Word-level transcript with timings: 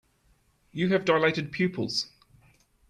You 0.71 0.89
have 0.93 1.05
dilated 1.05 1.51
pupils. 1.51 2.07